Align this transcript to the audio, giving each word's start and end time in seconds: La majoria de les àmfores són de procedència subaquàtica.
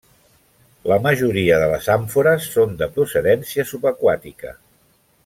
La 0.91 0.97
majoria 1.07 1.59
de 1.63 1.67
les 1.73 1.89
àmfores 1.97 2.47
són 2.57 2.73
de 2.83 2.87
procedència 2.97 3.67
subaquàtica. 3.73 4.57